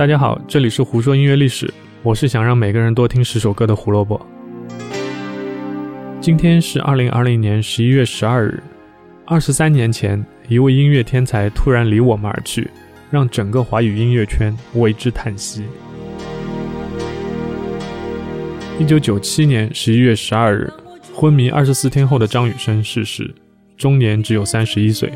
[0.00, 1.70] 大家好，这里是胡说音乐历史，
[2.02, 4.18] 我是想让每个人多听十首歌的胡萝卜。
[6.22, 8.62] 今天是二零二零年十一月十二日，
[9.26, 12.70] 二十三年前，一位音乐天才突然离我们而去，
[13.10, 15.64] 让整个华语音乐圈为之叹息。
[18.78, 20.72] 一九九七年十一月十二日，
[21.12, 23.34] 昏迷二十四天后的张雨生逝世，
[23.76, 25.12] 终年只有三十一岁。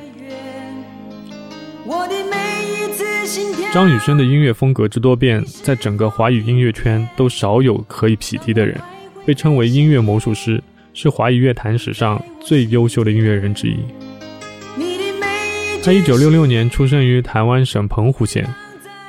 [3.73, 8.81] 张雨生的音乐风格之多变，在整个华语音乐圈都少有可以匹敌的人，
[9.27, 10.63] 被称为音乐魔术师，
[10.93, 13.77] 是华语乐坛史上最优秀的音乐人之一。
[15.83, 18.49] 他一九六六年出生于台湾省澎湖县，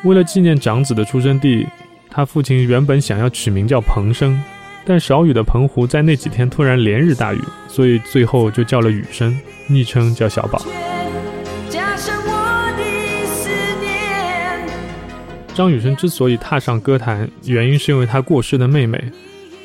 [0.03, 1.65] 为了纪念长子的出生地，
[2.09, 4.41] 他父亲原本想要取名叫彭生，
[4.84, 10.62] 但少雨的澎湖在那几天突然连日大雨，所以最后就叫了雨生，昵称叫小宝。
[15.55, 19.01] 张雨生之所以踏上歌坛，原因是因为他过世的妹妹。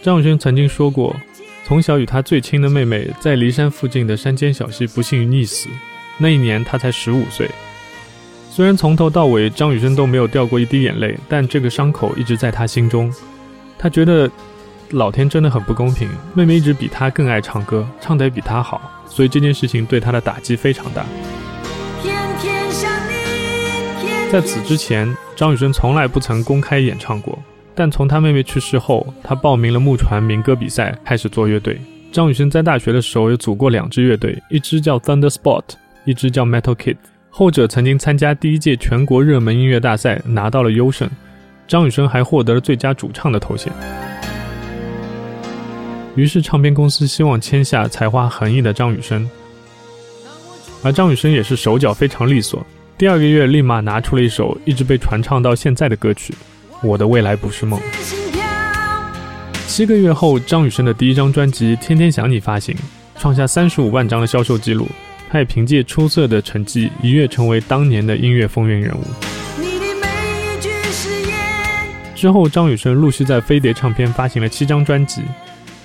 [0.03, 1.15] 张雨生曾经说过，
[1.65, 5.69] 从小与他最亲的妹妹在骊山附近的山间小溪不幸溺死，
[6.17, 7.51] 那一年他才十五岁。
[8.49, 13.13] 虽然从头到尾张雨生都没有掉过一滴眼泪，但这个伤口一直在他心中。
[13.77, 14.31] 他觉得
[14.91, 21.05] 老天真的很不公平，妹妹一直比他更爱唱歌，唱得比他好，所以这件事情对他的打击非常大。
[24.31, 27.37] 在此之前，张雨生从来不曾公开演唱过。
[27.75, 31.81] 但从他妹妹去世后，他报名了木船民歌比赛，开始做乐队。
[32.13, 35.65] 张雨生在大学的时候有组过两支乐队，一支叫 Thunder Spot，
[36.05, 36.97] 一支叫 Metal Kid。
[37.29, 41.11] 后者曾经参加第一届全国热门音乐大赛，拿到了优胜。
[41.67, 43.73] 张雨生还获得了最佳主唱的头衔。
[46.15, 49.29] 于是唱片公司希望签下才华横溢的张雨生，
[50.85, 52.65] 而张雨生也是手脚非常利索。
[53.01, 56.35] 第二个月，立马拿出了一首一直被传唱到现在的歌曲
[56.87, 57.81] 《我的未来不是梦》。
[59.67, 62.77] 七个月后，张雨生的第一张专辑《天天想你》发行，
[63.19, 64.87] 创下三十五万张的销售记录。
[65.31, 69.03] 他也凭借出色的成绩，一跃成为当年的音乐风云人物。
[72.15, 75.23] 之后，张雨生陆续在飞碟唱片发行了七张专辑。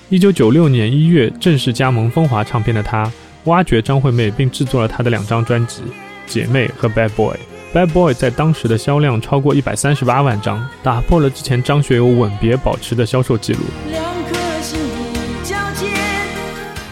[0.10, 3.10] 一九九六年一月，正式加盟风华唱片的他，
[3.46, 5.82] 挖掘张惠妹，并制作了她的两张专辑。
[6.28, 13.60] 姐妹和 Bad Boy，Bad Boy 在当时的销量超过一百三十八万张，打破了之前张学友吻别保持的销售记录。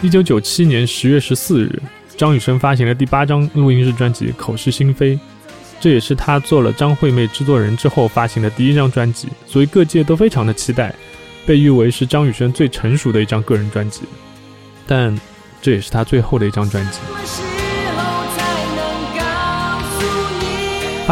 [0.02, 1.82] 一九九七年十月十四日，
[2.18, 5.16] 张雨生发行了第八张录音室专辑《口是心非》，
[5.80, 10.94] 这也是他做了张惠妹制作人之后发行的第一张专辑，所以各界都非常的期待，
[11.46, 14.02] 被誉为是张雨生最成熟的一张个人专辑。
[14.86, 15.18] 但
[15.62, 17.53] 这也是他最后的一张专辑。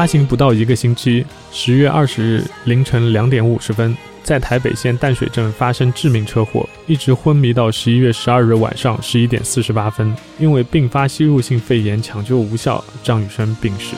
[0.02, 10.12] 发行不到一个星期，十月二十日凌晨两点五十分，在台北县淡水镇发生致命车祸，一直昏迷到十一月十二日晚上十一点四十八分。
[10.40, 13.96] 因为并发吸入性肺炎，抢救无效，张雨生病逝。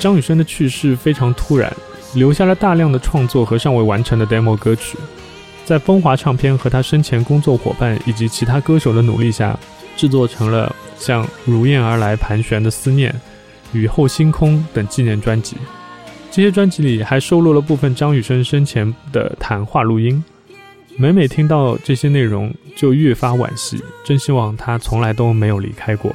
[0.00, 1.72] 张雨生的去世非常突然，
[2.14, 4.98] 留下了大量的创作和尚未完成的 demo 歌曲。
[5.64, 9.56] 在风华唱片和他生前工作伙伴以及其他歌手的努力下。
[9.96, 13.12] 制作成了像《如燕而来》《盘旋的思念》
[13.72, 15.56] 《雨后星空》等纪念专辑。
[16.30, 20.22] 这些专辑里还收录了部分张雨生生前的谈话录音。
[20.96, 26.14] 每每听到这些内容，就越发惋惜，真希望他从来都没有离开过。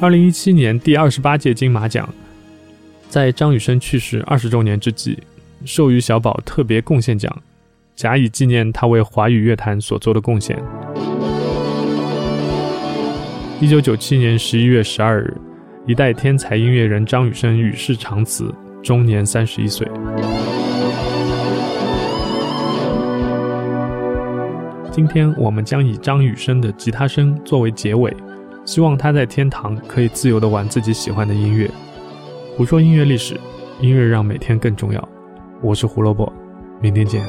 [0.00, 2.08] 二零一七年第二十八届金马奖，
[3.08, 5.18] 在张雨生去世二十周年之际。
[5.64, 7.34] 授予小宝特别贡献奖，
[7.96, 10.62] 假以纪念他为华语乐坛所做的贡献。
[13.60, 15.34] 一九九七年十一月十二日，
[15.86, 19.88] 一代天才音乐人张雨生与世长辞，终年三十一岁。
[24.90, 28.14] 今天我们将以张雨生的吉他声作为结尾，
[28.64, 31.70] 希望他在天堂可以自由的玩自己喜欢的音乐。
[32.56, 33.40] 胡说音乐历史，
[33.80, 35.08] 音乐让每天更重要。
[35.64, 36.30] 我是胡萝卜，
[36.78, 37.24] 明天见。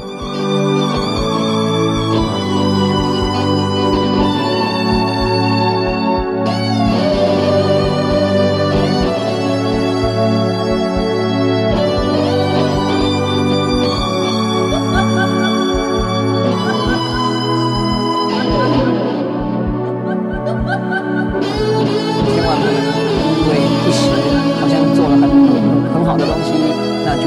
[26.17, 26.54] 的东西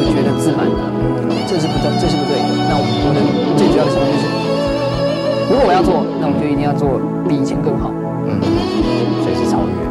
[0.04, 0.78] 就觉得自满了，
[1.46, 2.46] 这是不对，这是不对的。
[2.68, 3.12] 那我我
[3.56, 4.24] 最主要的想法就是，
[5.50, 7.90] 如果我要做，那我就一定要做比以前更好。
[8.28, 8.40] 嗯，
[9.22, 9.87] 所以是超越。